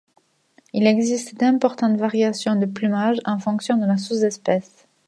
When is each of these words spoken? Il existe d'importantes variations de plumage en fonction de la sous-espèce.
Il 0.73 0.87
existe 0.87 1.35
d'importantes 1.35 1.95
variations 1.95 2.55
de 2.55 2.65
plumage 2.65 3.19
en 3.23 3.37
fonction 3.37 3.77
de 3.77 3.85
la 3.85 3.97
sous-espèce. 3.97 4.87